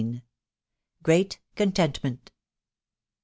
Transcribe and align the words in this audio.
GREAT 1.03 1.37
CONTENTMENT. 1.55 2.31